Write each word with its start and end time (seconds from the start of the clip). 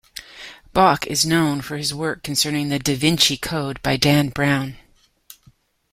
Bock 0.73 1.05
is 1.05 1.27
known 1.27 1.61
for 1.61 1.77
his 1.77 1.93
work 1.93 2.23
concerning 2.23 2.69
"The 2.69 2.79
Da 2.79 2.95
Vinci 2.95 3.37
Code" 3.37 3.79
by 3.83 3.97
Dan 3.97 4.29
Brown. 4.29 4.77